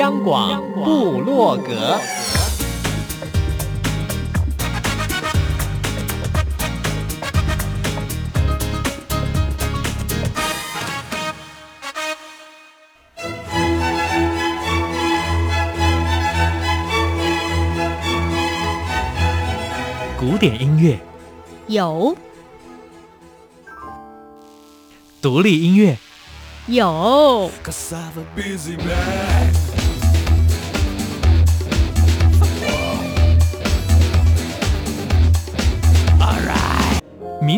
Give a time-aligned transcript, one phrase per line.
[0.00, 2.00] 央广布洛格，
[20.18, 20.98] 古典音乐。
[21.66, 22.16] 有，
[25.20, 25.98] 独立音乐。
[26.66, 27.50] 有，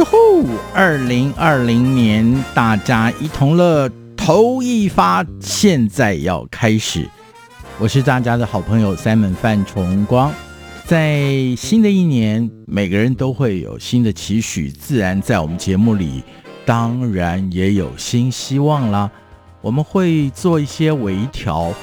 [0.00, 0.46] 哟吼！
[0.72, 7.06] 二零二零年大家一同乐头一发，现在要开始。
[7.78, 10.32] 我是大家的好朋友 Simon 范崇光。
[10.86, 16.22] 在新的一年，每个人都会有新的期许，自然在我们节目里。
[16.64, 19.10] 当然也有新希望啦，
[19.60, 21.74] 我们会做一些微调，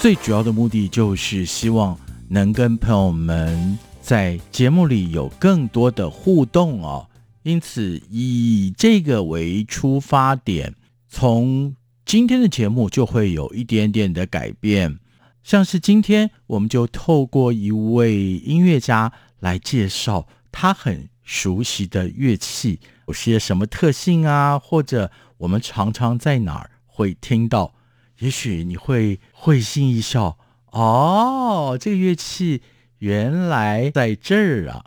[0.00, 1.96] 最主要的目的就是希望
[2.28, 7.06] 能跟朋友们在节目里有更多的互动哦。
[7.42, 10.74] 因此以这个为出发点，
[11.08, 11.74] 从
[12.04, 14.98] 今天的节目就会有一点点的改变，
[15.42, 22.80] 像是今天我们就透过一位音乐家来介绍他很熟悉的乐器。
[23.06, 24.58] 有些什么特性啊？
[24.58, 27.74] 或者我们常常在哪儿会听到？
[28.18, 30.36] 也许你会会心一笑，
[30.72, 32.60] 哦，这个乐器
[32.98, 34.84] 原来在这儿啊。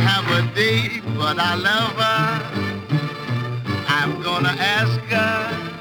[0.00, 2.68] have a date, but I love her.
[3.88, 5.74] I'm gonna ask her,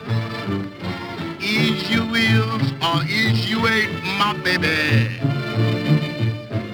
[1.42, 5.20] is you is or is you ain't my baby?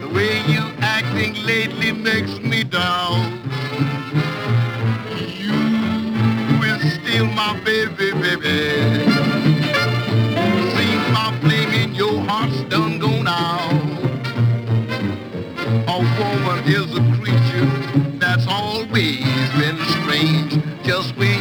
[0.01, 3.41] The way you acting lately makes me down.
[5.17, 5.53] You
[6.63, 9.62] is still my baby, baby.
[16.19, 17.65] woman is a creature
[18.19, 19.23] that's always
[19.57, 20.59] been strange.
[20.83, 21.32] Just wait.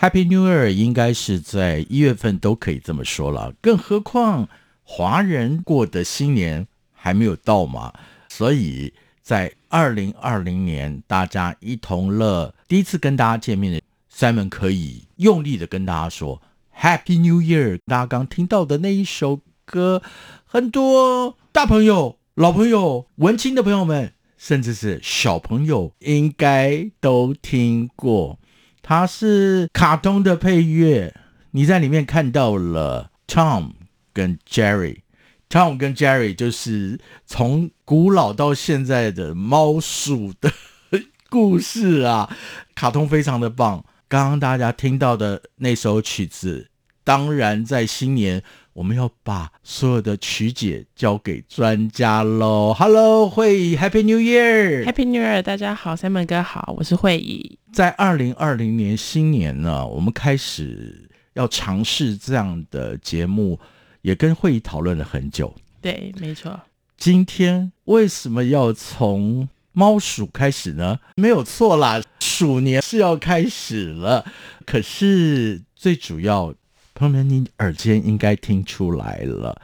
[0.00, 4.48] Happy New Year 应该是在一月份都可以这么说了，更何况
[4.82, 7.92] 华人过的新年还没有到嘛，
[8.30, 16.40] 所以在二零二零年大家一同乐，第一次跟大家见面的 Simon 可以用力的跟大家说
[16.74, 17.78] Happy New Year。
[17.84, 20.00] 大家刚听到的那一首歌，
[20.46, 28.38] 很多大朋友、老朋友、文青的朋友们，甚至是小朋友，应该都听过。
[28.90, 31.14] 它是卡通的配乐，
[31.52, 33.70] 你在里面看到了 Tom
[34.12, 40.50] 跟 Jerry，Tom 跟 Jerry 就是从古老到现在的猫鼠的
[41.28, 42.36] 故事啊，
[42.74, 43.84] 卡通非常的棒。
[44.08, 46.70] 刚刚大家听到的那首曲子，
[47.04, 48.42] 当然在新年
[48.80, 52.72] 我们要把所有的曲解交给专家喽。
[52.72, 55.42] Hello，慧怡，Happy New Year！Happy New Year！
[55.42, 57.58] 大家好，Simon 哥好，我是慧怡。
[57.74, 63.60] 在二零二零年新年呢，我们开始要尝试这样的节目，
[64.00, 65.54] 也跟慧怡讨论了很久。
[65.82, 66.58] 对，没错。
[66.96, 71.00] 今天为什么要从猫鼠开始呢？
[71.16, 74.24] 没有错啦，鼠年是要开始了。
[74.64, 76.54] 可是最主要，
[77.00, 79.58] 朋友们，你耳尖应该听出来了，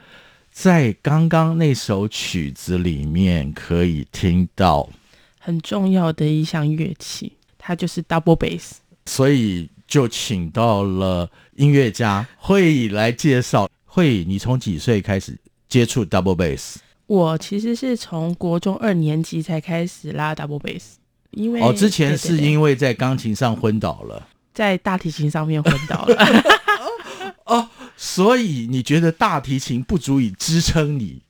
[0.51, 4.89] 在刚刚那首曲子里面可以听到
[5.37, 8.77] 很重要的一项乐器，它就是 double bass。
[9.05, 13.69] 所以就请到了音乐家会以来介绍。
[13.85, 15.37] 会以，你从几岁开始
[15.69, 16.77] 接触 double bass？
[17.05, 20.93] 我其实是从国中二年级才开始拉 double bass，
[21.29, 26.43] 因为哦，之前是因为在钢琴上昏倒了，在大提琴上面昏倒了。
[27.47, 31.21] 哦，所以你觉得大提琴不足以支撑你？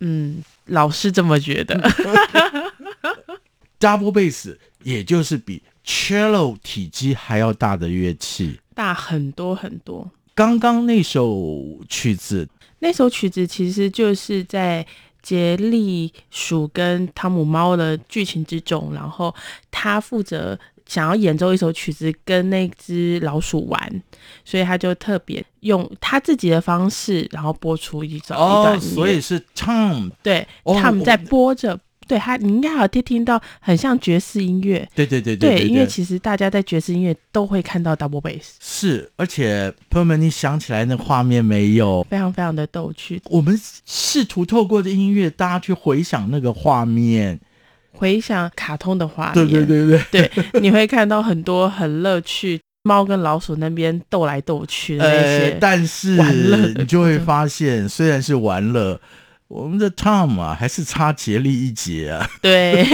[0.00, 1.80] 嗯，老师这么觉得。
[3.78, 10.10] double bass 也就是比 cello 体积还要大的乐器，大很多很多。
[10.34, 12.48] 刚刚那首曲子，
[12.80, 14.86] 那首曲子其实就是在。
[15.22, 19.34] 杰利鼠跟汤姆猫的剧情之中，然后
[19.72, 20.56] 他负责
[20.86, 24.02] 想要演奏一首曲子跟那只老鼠玩，
[24.44, 28.94] 所以他就特别用他自己的方式，然后播出一首、哦、一段音乐。
[28.94, 31.78] 所以是 Tom 对、哦、Tom 在播着。
[32.08, 34.88] 对他，你应该有听听到很像爵士音乐。
[34.94, 38.52] 对对对对，对，对，因为其实大家在爵士音乐都会看到 double bass。
[38.60, 42.06] 是，而且朋友们，你想起来那画面没有？
[42.08, 43.20] 非常非常的逗趣。
[43.24, 47.40] 我们试图透过这音乐，大家去回想那个画面，
[47.96, 49.48] 回想卡通的画面。
[49.48, 55.58] 对对对对对，你会看到很多很乐趣，猫跟老鼠那边斗来斗去的那些、呃。
[55.60, 56.16] 但是，
[56.76, 59.00] 你就会发现，虽然是玩乐。
[59.48, 62.28] 我们的 Tom 啊，还是差杰利一截啊。
[62.42, 62.84] 对，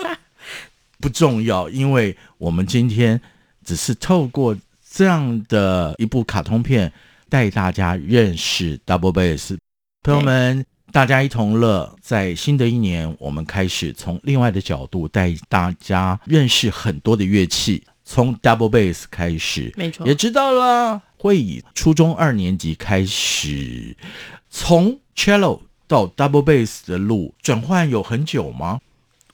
[1.00, 3.18] 不重要，因为我们今天
[3.64, 4.54] 只是透过
[4.92, 6.92] 这样的一部卡通片，
[7.30, 9.56] 带大家认识 Double Bass。
[10.02, 23.96] 朋友们，大家一同乐，在新的一年，我们开始从另外的角度带大家认识很多的乐器，从 Double Bass 开始，没错，也知道了，会以初中二年级开始，
[24.48, 25.60] 从 Cello。
[25.90, 28.80] 到 double bass 的路转换有很久吗？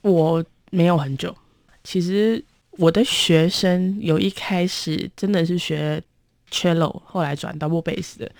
[0.00, 1.36] 我没有很久。
[1.84, 6.02] 其实我的学生有一开始真的是学
[6.50, 8.32] cello，后来转 double bass 的，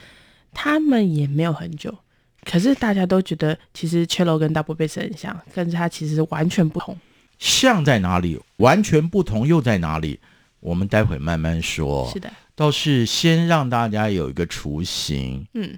[0.54, 1.94] 他们也没有很久。
[2.48, 6.96] 可是大家都觉得其实 cello 跟 double bass 很像，但是它其实完全不同。
[7.38, 8.40] 像在哪里？
[8.58, 10.18] 完全不同又在哪里？
[10.60, 12.08] 我们待会慢慢说。
[12.12, 15.46] 是的，倒是先让大家有一个雏形。
[15.54, 15.76] 嗯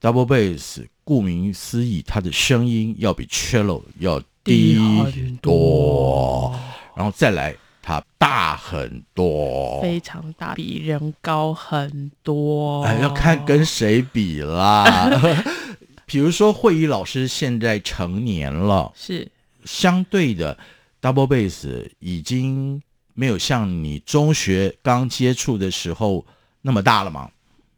[0.00, 0.84] ，double bass。
[1.04, 6.54] 顾名思义，它的声音要比 cello 要低很多，
[6.94, 12.82] 然后再来它大很多，非常大，比人高很多。
[12.82, 15.10] 哎，要看跟谁比啦。
[16.08, 19.30] 比如说慧怡老师现在成年了，是
[19.64, 20.58] 相对的
[21.00, 22.82] double bass 已经
[23.14, 26.26] 没有像你中学刚接触的时候
[26.62, 27.30] 那么大了吗？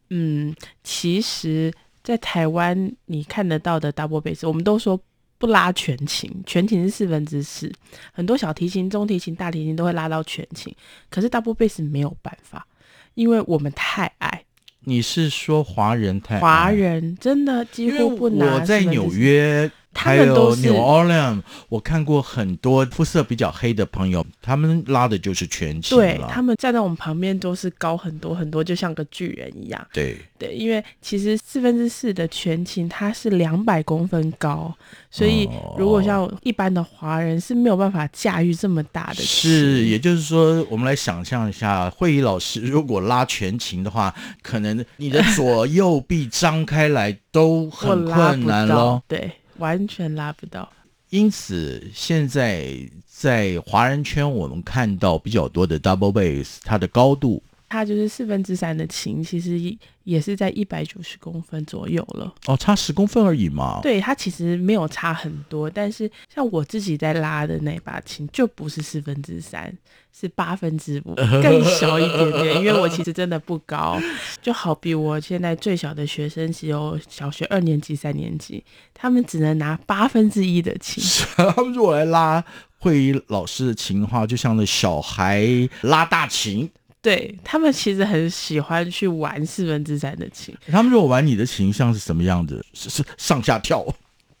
[0.09, 1.71] 嗯，其实。
[2.03, 4.99] 在台湾，你看得到的 double bass，我们都说
[5.37, 7.71] 不拉全琴，全琴是四分之四，
[8.11, 10.75] 很多小提琴、中提琴、大提琴都会拉到全琴，
[11.11, 12.65] 可是 double bass 没有办法，
[13.13, 14.43] 因为我们太矮。
[14.85, 16.39] 你是说华人太矮？
[16.39, 18.55] 华人真的几乎不拿。
[18.55, 19.69] 我在纽约。
[19.93, 25.97] 还有 New Orleans，我看过很多肤色比较黑的朋友，他们拉的就是全琴。
[25.97, 29.87] 对，他们站在我们旁边都是高很多很多，就像个巨人一样。
[29.93, 34.73] 对对，因为其实四分之四的全勤它是两百公分高，
[35.11, 39.25] 所以如果像一般的华人是没有办法驾驭这么大的琴。
[39.25, 49.01] 是，也就是说，我们来想象一下，慧怡老师如果拉全勤的话，可能你的左右臂张开来都很困难喽。
[49.07, 49.29] 对。
[49.57, 50.71] 完全拉不到，
[51.09, 59.57] 因此现在在华人圈，我们看到比较多的 double bass，它的高度它就是四分之三的琴，其实
[60.03, 62.33] 也是在一百九十公分左右了。
[62.47, 63.79] 哦，差十公分而已嘛。
[63.81, 69.73] 对，它其实没有差很多，但是像我自己在拉的那把琴就不是四分之三，
[70.11, 72.57] 是八分之五，更小一点点。
[72.57, 73.97] 因为我其实真的不高，
[74.41, 78.61] 就好比我现在最小的学生只有小学二年级、三年级，
[78.93, 81.01] 他们只能拿八分之一的琴。
[81.55, 82.43] 他们如果来拉
[82.79, 85.47] 慧仪老师的琴的话，就像那小孩
[85.83, 86.69] 拉大琴。
[87.01, 90.55] 对，他们其实很喜欢去玩四分之三的琴。
[90.71, 92.63] 他们如果玩你的琴，像是什么样子？
[92.73, 93.83] 是是上下跳？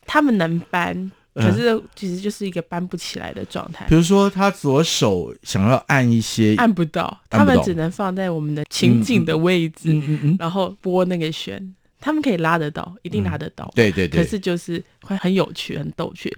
[0.05, 3.87] 他们能搬，可是其实就是一个搬不起来的状态。
[3.89, 11.73] 比如说，他左手想要按一些，按不到，他们只能放在我们的情景的位置，嗯嗯嗯，然后拨那个弦。
[11.99, 13.71] 他们可以拉得到，一定拉得到。
[13.75, 14.23] 对对对。
[14.23, 16.31] 可是就是会很有趣，很逗趣。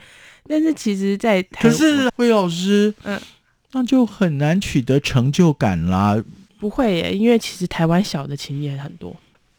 [0.47, 3.19] 但是其实，在可是魏老师，嗯。
[3.73, 6.23] 那就很难取得成就感啦。
[6.59, 9.15] 不会耶，因为其实台湾小的琴也很多。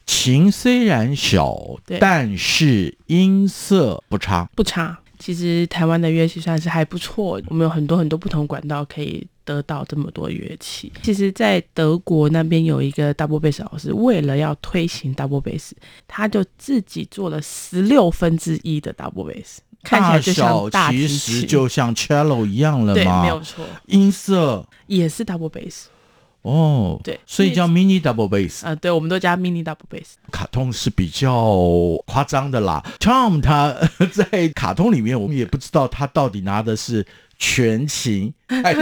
[0.06, 1.56] 琴虽然小，
[2.00, 4.48] 但是音色不差。
[4.54, 4.98] 不差。
[5.18, 10.92] 其实台湾的乐器算是还不错，我们有很多很多不同管道可以得到这么多乐器。
[11.02, 15.70] 其实，在德国那边有一个 double bass 老师，为了要推行 double bass，
[16.06, 19.58] 他就自己做了十六分之一的 double bass。
[19.84, 22.94] 看起来就像大，大小其实就像 cello 一样了嘛。
[22.94, 23.64] 对，没有错。
[23.86, 25.84] 音色也是 double bass。
[26.42, 28.66] 哦，对，所以叫 mini double bass。
[28.66, 30.14] 啊、呃，对，我们都加 mini double bass。
[30.30, 31.32] 卡通是比较
[32.06, 32.84] 夸张的啦。
[32.98, 33.74] Tom 他
[34.12, 37.06] 在卡通里面，我们也不知道他到底拿的是
[37.38, 38.80] 全琴还是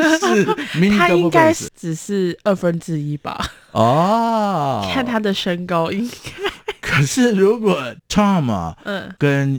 [0.75, 0.99] mini double bass。
[0.99, 3.39] 他应该只是二分之一吧？
[3.71, 6.53] 哦，看他的身高应该。
[6.81, 9.59] 可是如果 Tom 啊，嗯，跟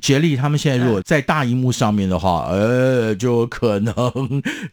[0.00, 3.94] 杰利他们现在如果在大荧幕上面的话，呃，就可能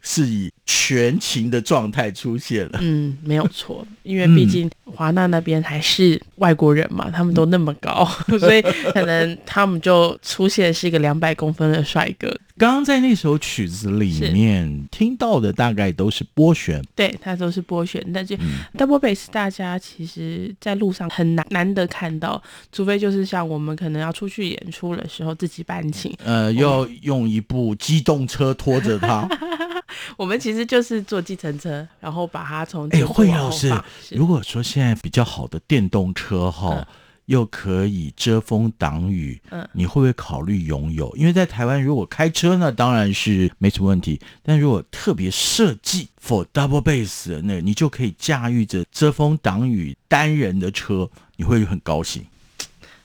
[0.02, 2.78] 是以全勤的状态出现了。
[2.82, 8.04] 嗯，没有错， 因为毕竟华纳那边还是外国人嘛，他们都那么高，
[8.38, 12.34] 所以可能他们就出现是一个两百公分的帅哥。
[12.58, 18.02] 刚刚在那首曲子里面听到的大概都是拨弦，对，它都是拨弦。
[18.14, 18.34] 但是
[18.78, 29.28] double bass 大家其实在路上很难难得看到，除非就是像我们可能要出去演出的时候自己搬琴，呃，要用一部机动车拖着它。
[30.16, 33.70] 我们其实就是坐计程车，然后把它从哎，慧老师，
[34.12, 36.74] 如果说现在比较好的电动车哈。
[36.74, 36.86] 嗯
[37.26, 41.14] 又可以遮风挡雨，嗯，你会不会考虑拥有？
[41.16, 44.20] 因为在台湾，如果开车呢，当然是没什么问题。
[44.42, 52.24] 但如果特别设计 for double base 的那，你就可以驾驭着遮风挡雨单人的车，你会很高兴。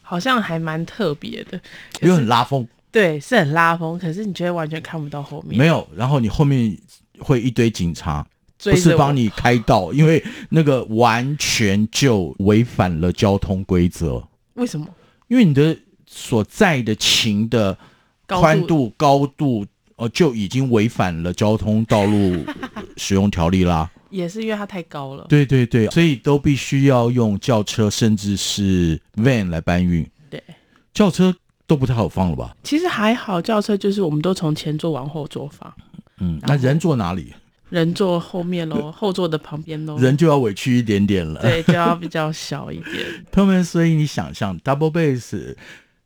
[0.01, 1.59] 好像还蛮特别的，
[2.01, 2.67] 又很拉风。
[2.91, 5.57] 对，是很拉风，可是你觉得完全看不到后面。
[5.57, 6.77] 没有，然后你后面
[7.19, 8.27] 会一堆警察。
[8.63, 14.21] 不是帮你开道，因为那个完全就违反了交通规则。
[14.53, 14.87] 为什么？
[15.27, 15.75] 因为你的
[16.05, 17.77] 所在的琴的
[18.27, 19.65] 宽度、高度，
[19.95, 22.37] 呃，就已经违反了交通道路
[22.97, 23.89] 使用条例啦。
[24.11, 25.25] 也是因为它太高了。
[25.29, 30.05] 对对对，所以都必须要用轿车，甚至是 van 来搬运。
[30.29, 30.43] 对，
[30.93, 31.33] 轿车
[31.65, 32.53] 都不太好放了吧？
[32.61, 35.73] 其实还好，轿车就是我们都从前座往后座放。
[36.19, 37.33] 嗯，那人坐哪里？
[37.71, 41.41] 人坐后面喽，后座的旁边喽，人就要委屈一点点了。
[41.41, 43.25] 对，就要比较小一点。
[43.31, 45.55] 朋友们，所以你想象 double bass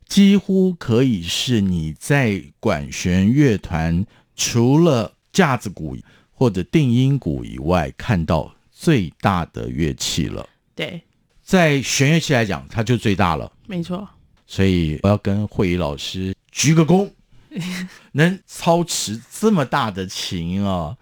[0.06, 4.06] 几乎可以是你在管弦乐团
[4.36, 5.98] 除了架子鼓
[6.30, 10.48] 或者定音鼓以外看到最大的乐器了。
[10.76, 11.02] 对，
[11.42, 13.50] 在弦乐器来讲，它就最大了。
[13.66, 14.08] 没错。
[14.46, 17.10] 所以我要跟慧仪老师鞠个躬，
[18.12, 20.96] 能操持这么大的琴啊！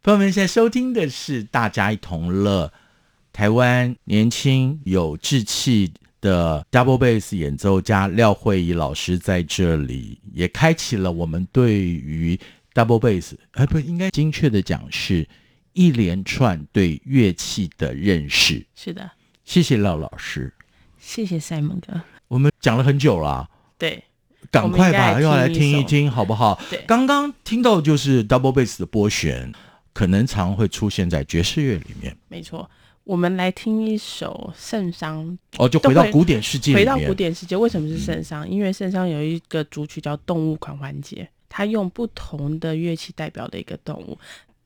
[0.00, 2.66] 朋友们，现在收听的是《大家一同乐》，
[3.32, 12.38] 台湾年轻有志气的 Double Bass 演奏家廖慧仪老师在这里，也开启了我们对于
[12.72, 15.28] Double Bass，哎，不应该精确的讲，是
[15.72, 18.64] 一连串对乐器的认识。
[18.76, 19.10] 是的，
[19.44, 20.54] 谢谢廖老师，
[20.96, 22.00] 谢谢 Simon 哥。
[22.28, 24.04] 我们讲了很久了，对，
[24.52, 26.58] 赶快吧，要来听一听，好不好？
[26.70, 29.52] 对，刚刚听到的就是 Double Bass 的拨弦。
[29.98, 32.16] 可能常会出现在爵士乐里面。
[32.28, 32.70] 没错，
[33.02, 35.36] 我们来听一首圣桑。
[35.56, 36.72] 哦，就回到古典世界。
[36.72, 38.46] 回到古典世界，为什么是圣桑？
[38.46, 44.16] 嗯、因为圣桑有一个主曲叫《动物狂欢节》，它用不同的乐器代表的一个动物。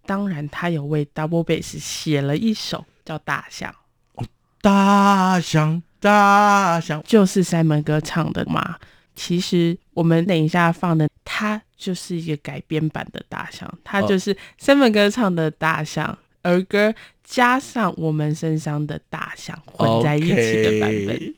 [0.04, 3.70] 当然，他有为 Double Bass 写了一首叫《大象》。
[4.16, 4.26] 哦，
[4.60, 8.76] 大象，大象，就是 Simon 哥唱的嘛。
[9.14, 21.16] 其实我们等一下放的，它就是一个改编版的大象，它就是 Seven 哥唱的大象，儿歌加上我们身上的大象混在一起的版本。
[21.16, 21.34] Okay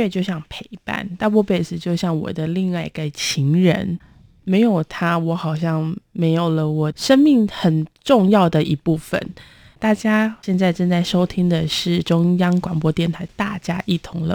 [0.00, 3.98] 乐就像陪伴，Double Bass 就像我的另外一个情人，
[4.44, 9.20] 没有他，我好像没有了我生命很重要的一部分。
[9.78, 14.34] 大家现在正在收听的是中央广播电台《大家一同乐》。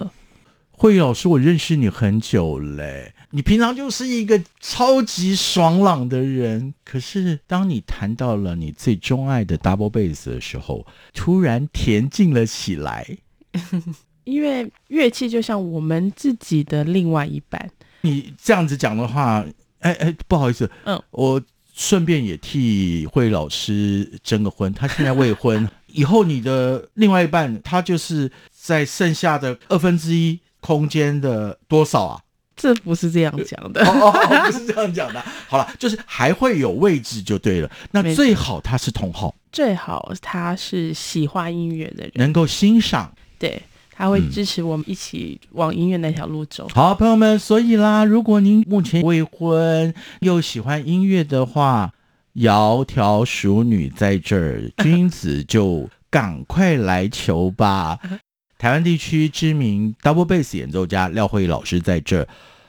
[0.72, 13.18] 慧老师，我认识你很久嘞，你平常就是一个超级爽朗的人，可是当你谈到了你最钟爱的 Double Bass 的时候，突然恬静了起来。
[14.26, 17.70] 因为乐器就像我们自己的另外一半。
[18.02, 19.44] 你这样子讲的话，
[19.80, 21.42] 哎哎，不好意思，嗯，我
[21.74, 32.22] 顺便也替慧老师征个婚，他现在未婚， 以后你的另外一半，他就是在剩下的二分之一空间的多少啊？
[32.56, 35.20] 这不是这样讲的，哦，哦，不是这样讲的。
[35.50, 37.70] 好了，就是还会有位置就对了。
[37.92, 43.62] 那最好他是同好，最好他是喜欢音乐的人，能够欣赏，对。
[43.98, 46.68] 他会支持我们一起往音乐那条路走。
[46.74, 51.94] 好，朋友们，所以啦，如果您目前未婚又喜欢音乐的话，
[52.36, 57.98] 窈窕淑女在这儿，君子就赶快来求吧。
[58.60, 62.28] 台湾地区知名 Double Bass 演奏家廖慧老师在这儿。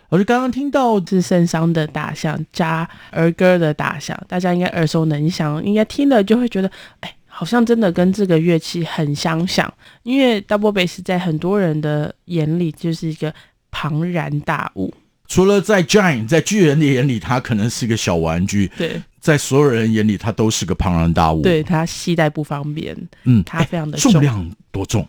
[0.08, 7.12] 我是刚刚听到是圣桑的大象加儿歌的大象，大家应该耳熟能详，应该听了就会觉得，哎。
[7.38, 9.70] 好像真的跟这个乐器很相像，
[10.04, 13.30] 因为 double bass 在很多人的眼里就是一个
[13.70, 14.90] 庞然大物。
[15.28, 18.70] 除了在 giant 在巨人的眼里，它可能是一个小玩具。
[18.78, 21.42] 对，在所有人眼里，它都是个庞然大物。
[21.42, 22.96] 对，它携带不方便。
[23.24, 25.06] 嗯，它非常的重，重量多重？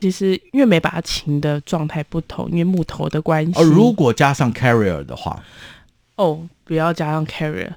[0.00, 3.52] 其实因为每把琴的状态不同，因为木头的关系。
[3.60, 5.42] 而如果加上 carrier 的话，
[6.14, 7.72] 哦，不要加上 carrier。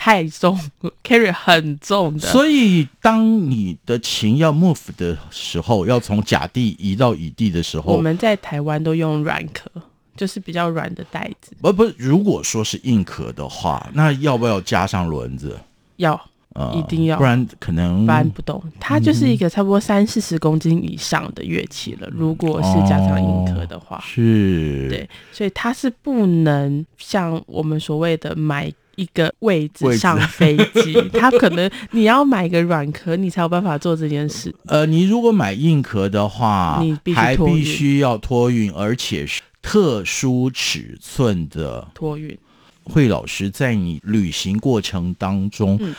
[0.00, 0.56] 太重
[1.02, 2.20] ，carry 很重的。
[2.20, 9.68] 所以，当你的琴要 move 的时候，要从甲地移到乙地的时候，我们在台湾都用软壳，
[10.16, 11.52] 就是比较软的袋子。
[11.60, 15.58] 不不，如果说是硬壳的话，那要不要加上轮子？
[15.96, 16.18] 要，
[16.54, 18.62] 呃，一定要，不然可能搬不动。
[18.78, 22.08] 它就是一个差不多三四十公斤以上的乐器了。
[22.12, 28.72] 如果是加上硬壳的话，哦，是，对，所以它是不能像我们所谓的买。
[28.98, 34.52] 一个位置上飞机， 他可能你要买个软壳，你才有办法做这件事。
[34.66, 42.36] 呃，你如果买硬壳的话，你必还必须要托运，而且是特殊尺寸的托运。
[42.82, 45.94] 惠老师在你旅行过程当中，嗯、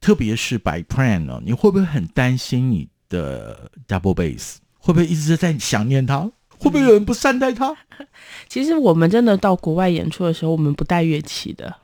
[0.00, 4.56] 特别是 by plane 呢，你会不会很担心你的 double bass？
[4.78, 6.30] 会不会一直在想念它？
[6.58, 7.74] 会不会有人不善待它？
[8.48, 11.74] 其实我们真的到国外演出的时候，我们不带乐器的。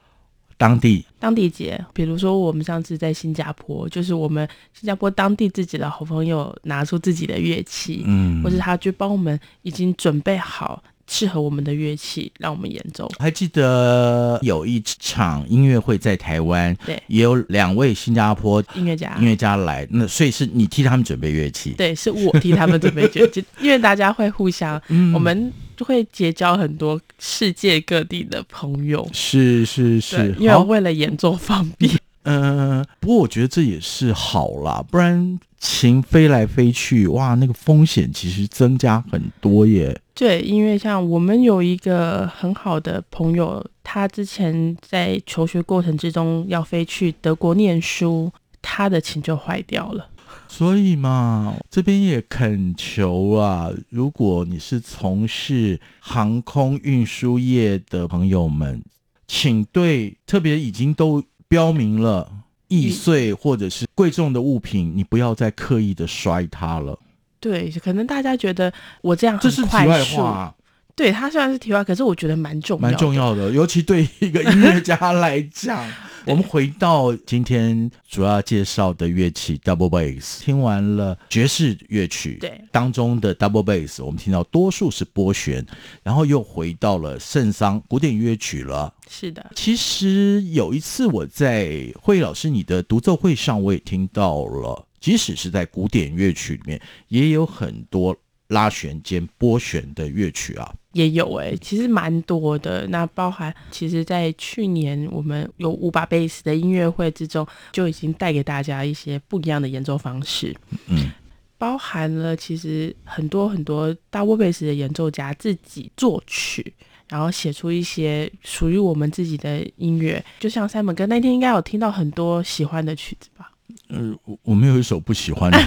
[0.60, 1.02] 当地。
[1.18, 4.46] 当地节，比如说我们上次在新加坡，就是我们
[4.78, 13.10] 新加坡当地自己的好朋友拿出自己的乐器，嗯，或者他就帮我们已经准备好适合我们的乐器，让我们演奏。
[13.18, 19.16] 还记得有一场音乐会在台湾，对，也有两位新加坡音乐家。
[19.18, 21.72] 音乐家来，那所以是你替他们准备乐器？
[21.72, 29.08] 对，是我替他们准备乐器， 因为大家会互相，嗯、我们就会结交很多世界各地的朋友。
[29.14, 31.90] 是是是，因为为了演奏方便。
[32.24, 39.98] 嗯、呃，不过我觉得这也是好啦，不然琴飞来飞去，哇，那个风险其实增加很多耶。
[40.12, 50.06] 对，因为像我们有一个很好的朋友，他之前在求学过程之中要飞去德国念书，他的琴就坏掉了。
[50.50, 58.82] 所以嘛，这边也恳求啊，如果你是从事航空运输业的朋友们，
[59.26, 61.22] 请对特别已经都。
[61.50, 62.30] 标明了
[62.68, 66.96] 易碎或者是贵重的物品，你不要再刻意的摔它了。
[67.40, 70.54] 对，可能大家觉得我这样这是题外话。
[70.94, 75.84] 对，它虽然是题外，可是我觉得蛮重要的，蛮重要的，尤其对一个音乐家来讲。
[76.26, 85.64] 我们回到今天主要介绍的乐器 double bass，听完了爵士乐曲对当中的 double bass，我们听到多数是拨弦，
[86.02, 88.92] 然后又回到了圣桑古典乐曲了。
[89.08, 98.14] 是的，其实有一次我在慧老师你的独奏会上，我也听到了，即使是在古典乐曲里面，也有很多
[98.48, 100.74] 拉弦兼拨弦的乐曲啊。
[100.92, 102.86] 也有哎、欸，其实蛮多的。
[102.88, 110.52] 那包含，其实，在去年我们有五把贝斯的音乐会之中，就已经带给大家一些不一样的演奏方式。
[110.88, 111.10] 嗯，
[111.56, 116.74] 包含了其实很多很多 double bass 的演奏家自己作曲，
[117.08, 120.24] 然后写出一些属于我们自己的音乐。
[120.40, 123.52] 就像 Simon 哥那天应该有听到很多喜欢的曲子吧？
[123.90, 125.58] 嗯、呃，我没有一首不喜欢的。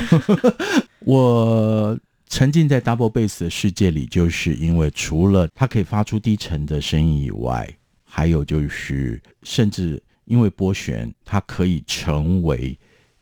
[1.06, 1.98] 我。
[2.34, 7.70] 沉浸在 double bass 的世界里，就是因为除了它可以发出低沉的声音以外，
[8.04, 12.76] 还有就是，甚至因为拨弦，它可以成为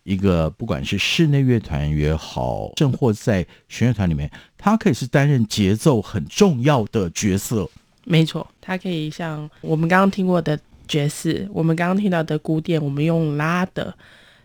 [0.03, 7.69] 一个不管是室内乐团也好，甚或在弦乐团里面，它可以是担任节奏很重要的角色。
[8.05, 13.93] 没错，它可以像我们刚刚听过的爵士，我们刚刚听到的古典，我们用拉的，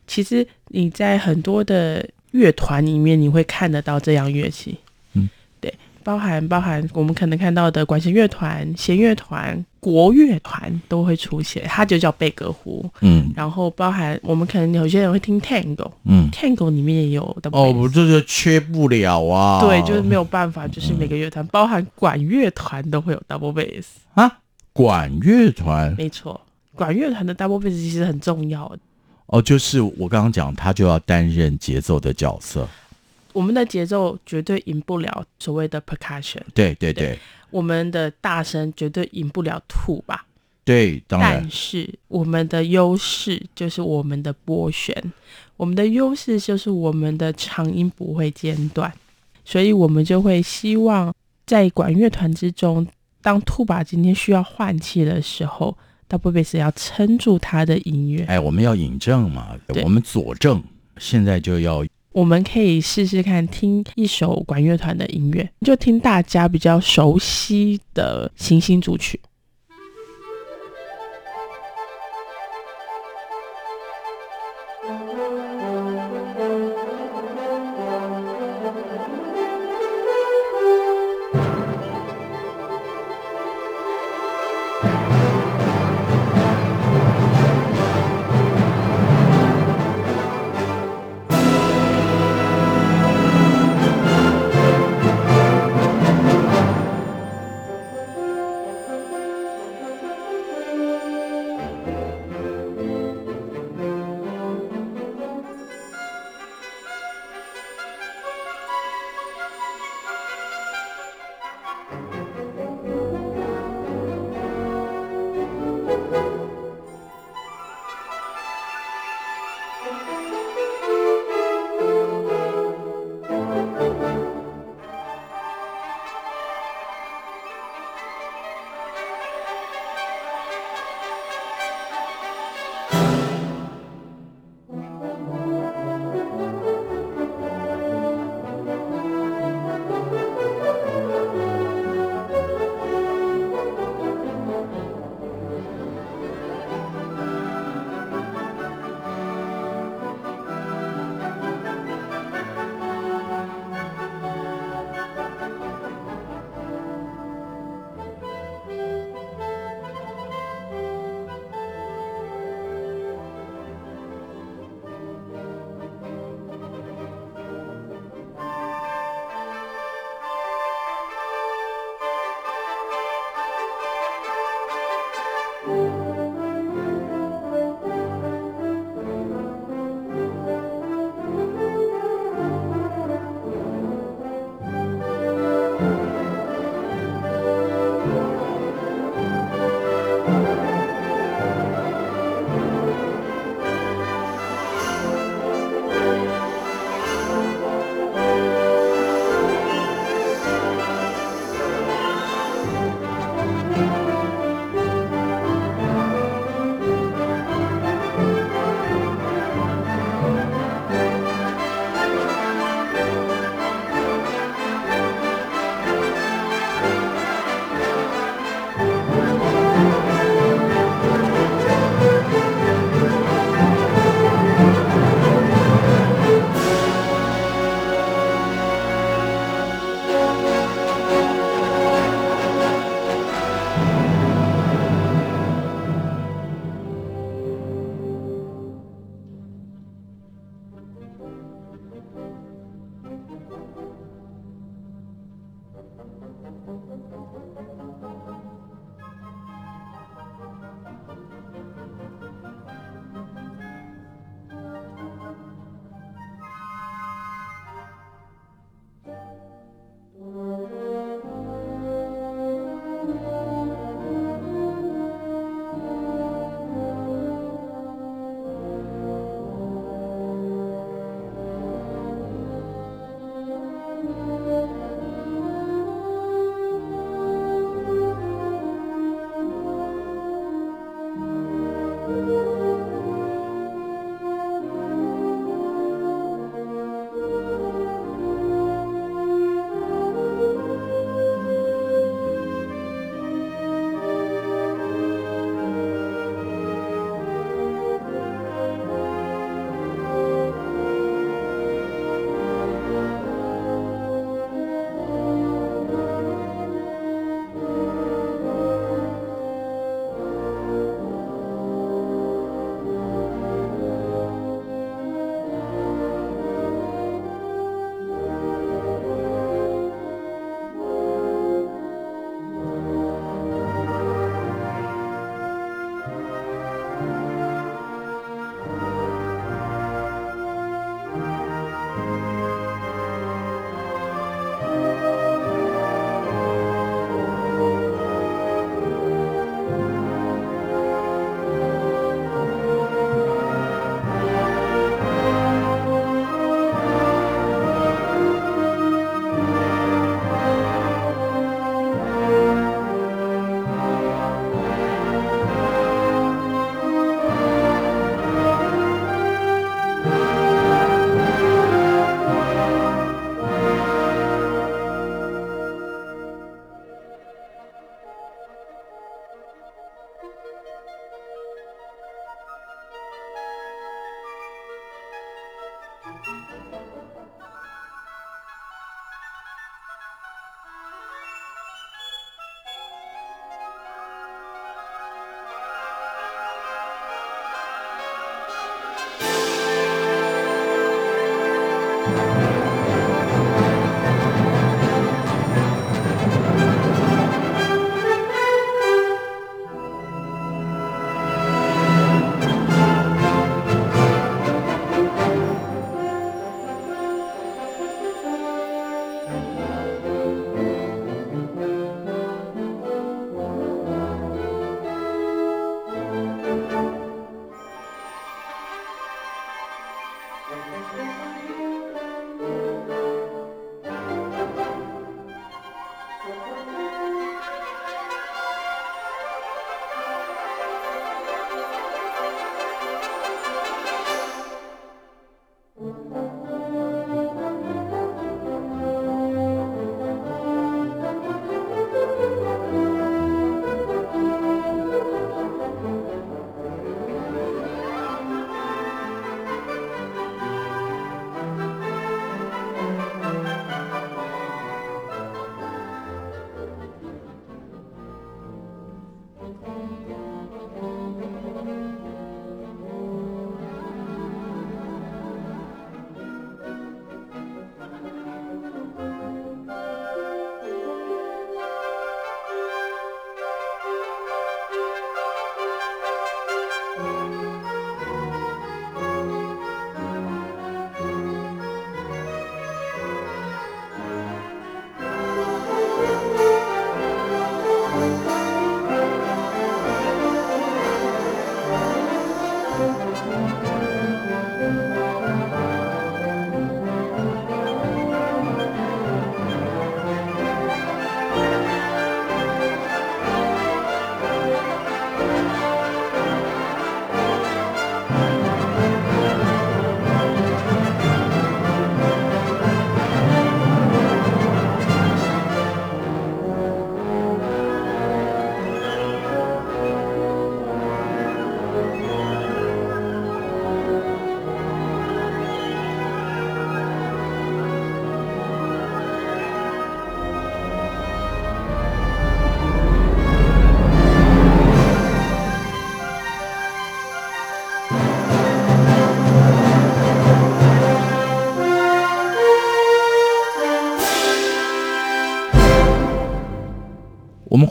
[0.08, 2.04] 其实你在很多的。
[2.36, 4.78] 乐团里面你会看得到这样乐器，
[5.14, 5.28] 嗯，
[5.60, 5.72] 对，
[6.04, 24.30] 包含包含我们可能看到的管弦乐团、弦乐团、国乐团都会出现，它就叫贝格胡，嗯，然后包含我们可能有些人会听 Tango，嗯，Tango 里面也有的哦，不，这就缺不了啊，对，就是没有办法，就是每个乐团，嗯、包含管乐团都会有 double bass 啊，
[24.72, 26.40] 管乐团，没错，
[26.74, 28.78] 管乐团的 double bass 其实很重要的。
[29.26, 32.68] 哦，就是我刚刚讲，他就要担任节奏的角色。
[33.32, 36.40] 我们的节奏绝对赢不了所谓的 percussion。
[36.54, 37.18] 对对对，对，
[37.50, 40.18] 我们的大声绝对赢不了 tuba。
[40.64, 41.40] 对，当然。
[41.40, 45.12] 但是我们的优势就是我们的拨弦，
[45.56, 48.92] 我们的优势就是我们的长音不会间断，
[49.44, 51.12] 所以我们就会希望
[51.44, 52.86] 在管乐团之中，
[53.20, 55.76] 当 tuba 今天需要换气的时候。
[56.08, 60.62] Double bass 要撑住他的音乐，哎，我们要引证嘛，我们佐证，
[60.98, 69.20] 现在就要，我们可以试试看听一首管乐团的音乐，就听大家比较熟悉的行星组曲。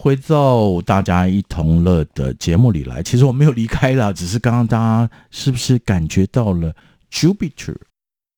[0.06, 6.76] 回到大家一同乐的节目里来，其实我没有离开啦，只是刚刚大家是不是感觉到了
[7.12, 7.76] Jupiter？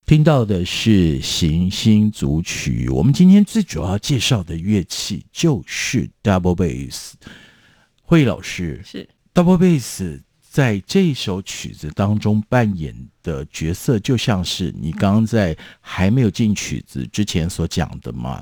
[0.05, 2.87] 听到的是行星组曲。
[2.87, 7.11] 我们今天最主要介绍的乐器就是 Double Bass。
[8.01, 18.41] 慧老师是 Double Bass 在这首曲子当中扮演的角色，就像是你刚刚在还没有进曲子之前所讲的嘛。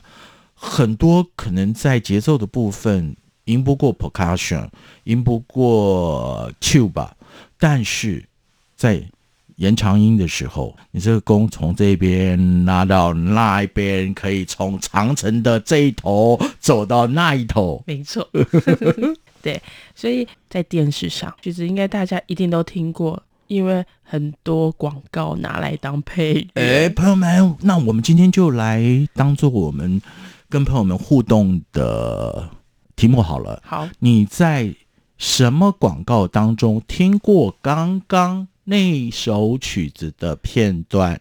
[0.68, 4.68] 很多可能在节奏的部分赢不过 percussion，
[5.04, 7.12] 赢不过 tuba，
[7.60, 8.26] 但是
[8.76, 9.04] 在
[9.58, 17.82] 延长音的时候，你这个弓从这边拉到那一边，可以从长城的这一头走到那一头。
[17.86, 18.28] 没错，
[19.44, 19.62] 对，
[19.94, 26.48] 所以在电视上，其实应该大家一定都听过，因为很多广告拿来当配乐。
[26.56, 30.02] 哎，朋友们，那我们今天就来当做我们。
[30.50, 32.50] 跟朋友们互动的
[32.96, 34.76] 题目好了，好，你在
[35.18, 41.20] 什么广告当中听过刚刚那首曲子的片段？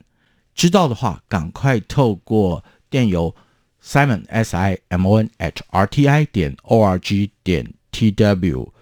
[0.54, 3.34] 知道的话，赶快透过电邮
[3.82, 7.72] simon s i m o n at r t i 点 o r g 点
[7.90, 8.72] t w，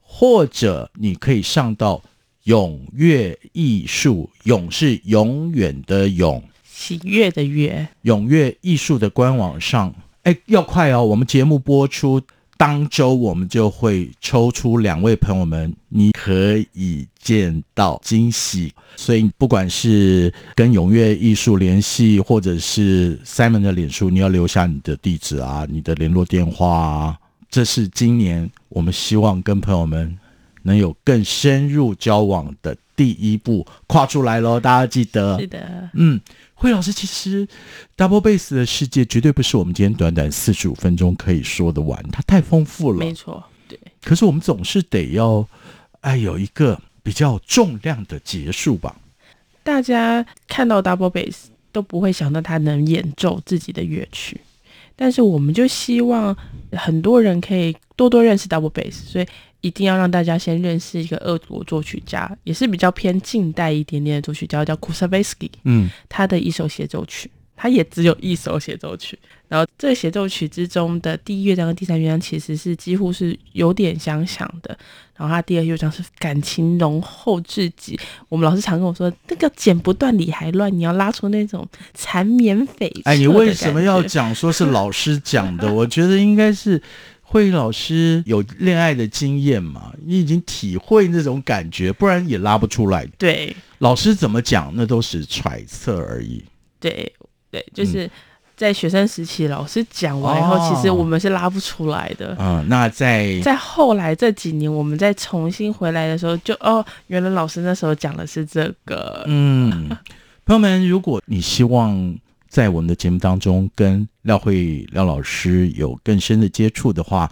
[0.00, 2.02] 或者你可以上到
[2.44, 6.42] 永乐艺术，永是永远的永。
[6.80, 11.04] 喜悦的悦，永悦艺术的官网上，哎，要快哦！
[11.04, 12.18] 我们节目播出
[12.56, 18.72] 当周，我们就会抽出两位朋友们，你可以见到惊喜。
[18.96, 27.18] 所以，不管是跟永悦艺术联系，或者是 Simon 的脸书，你要留下你的地址啊，你的联络电话啊。
[27.50, 30.18] 这是今年我们希望跟朋友们
[30.62, 34.58] 能有更深入交往的第一步，跨出来喽！
[34.58, 36.18] 大家记得，是的，嗯。
[36.60, 37.48] 慧老师，其实
[37.96, 42.98] double bass 的世界绝对不是我们今天短短四十五分钟可以说得完，它太丰富了。
[42.98, 43.80] 没错，对。
[44.02, 45.48] 可是我们总是得要，
[46.02, 48.94] 哎，有一个比较重量的结束吧。
[49.62, 54.38] 大家看到 double bass 都不会想到他能演奏自己的乐曲，
[55.00, 56.36] 但是我们就希望
[56.72, 59.26] 很多人可以多多认识 double bass，所以。
[59.62, 65.50] 一定要让大家先认识一个俄国作曲家，也是比较偏近代一点点的作曲家，叫 Koussevitzky。
[65.64, 69.18] 嗯，他的一首协奏曲，他也只有一首协奏曲。
[69.48, 74.78] 然后这个协奏曲之中的第一乐章跟第三乐章其实是几乎是有点相像的。
[75.16, 77.98] 然后他第二乐章是感情浓厚至极。
[78.28, 83.02] 我们老师常跟我说，那个剪不断理还乱，你要拉出那种缠绵悱恻。
[83.04, 85.70] 哎，你为什么要讲说是老师讲的？
[85.74, 86.82] 我觉得应该是。
[87.22, 89.92] 慧老师有恋爱的经验嘛？
[90.04, 93.06] 你已经体会那种感觉，不然也拉不出来。
[93.16, 96.42] 对，老师怎么讲，那都是揣测而已。
[96.80, 97.12] 对，
[97.50, 98.10] 对，就是
[98.56, 102.36] 在学生时期，老师讲完以后，其实我们是拉不出来的。
[102.38, 109.24] 嗯、哦，那在在后来这几年，我们再重新回来的时候就，就哦，原来老师那时候讲的是这个。
[109.26, 109.88] 嗯，
[110.44, 112.16] 朋友们，如果你希望。
[112.50, 117.30] 在我们的节目当中，跟廖慧廖老师有更深的接触的话，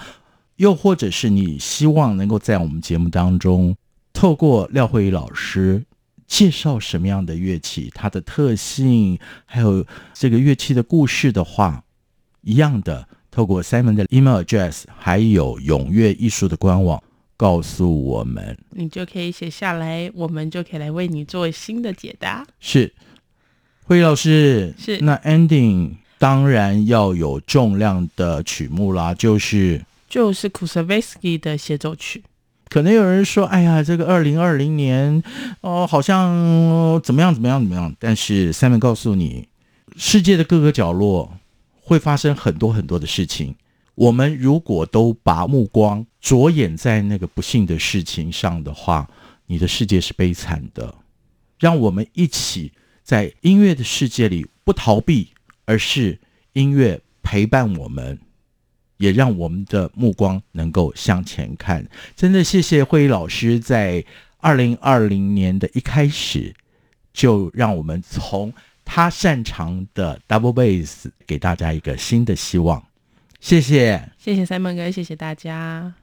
[0.58, 3.76] 又或者是你希望能够在我们节目当中，
[4.12, 5.82] 透过廖慧老师
[6.28, 11.82] 介绍什么样的乐器，它的特性，还有这个乐器的故事的话，
[12.42, 17.02] 一样的，透过 Simon 的 email address，还有踊跃艺术的官网，
[17.36, 22.46] 告诉我们，你就可以写下来，我们就可以来为你做新的解答。
[22.60, 22.94] 是。
[23.84, 32.22] 慧老师是，那 ending 当然要有重量的曲目啦，就是就是 Koussevitzky 的协奏曲。
[32.68, 35.22] 可能有人说：“哎呀，这个二零二零年
[35.60, 39.48] 哦，好像怎么样怎么样怎么样。”但是 Simon 告诉你，
[39.96, 41.32] 世界的各个角落
[41.80, 43.54] 会发生很多很多的事情。
[43.94, 49.08] 我们如果都把目光着眼在那个不幸的事情上的话，
[49.46, 50.94] 你的世界是悲惨的。
[51.58, 52.72] 让我们一起。
[53.02, 55.28] 在音乐的世界里，不逃避，
[55.64, 56.20] 而是
[56.52, 58.18] 音乐陪伴我们，
[58.98, 61.84] 也让我们的目光能够向前看。
[62.14, 64.04] 真的谢谢慧老师，在
[64.36, 66.54] 二零二零年的一开始，
[67.12, 68.52] 就让我们从
[68.84, 72.82] 他擅长的 double bass 给大家一个新的希望。
[73.40, 75.94] 谢谢，谢谢三梦哥，谢谢大家。